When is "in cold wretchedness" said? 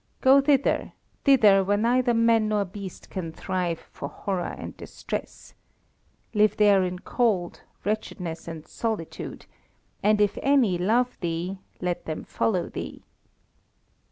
6.81-8.47